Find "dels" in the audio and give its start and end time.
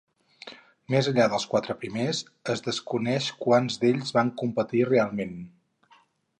1.33-1.45